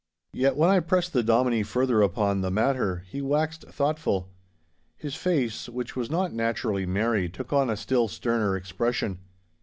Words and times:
Yet 0.33 0.55
when 0.55 0.71
I 0.71 0.79
pressed 0.79 1.13
the 1.13 1.21
Dominie 1.21 1.61
further 1.61 2.01
upon 2.01 2.41
the 2.41 2.49
matter, 2.49 3.03
he 3.07 3.21
waxed 3.21 3.65
thoughtful. 3.69 4.29
His 4.97 5.13
face, 5.13 5.69
which 5.69 5.95
was 5.95 6.09
not 6.09 6.33
naturally 6.33 6.87
merry, 6.87 7.29
took 7.29 7.53
on 7.53 7.69
a 7.69 7.77
still 7.77 8.07
sterner 8.07 8.57
expression. 8.57 9.19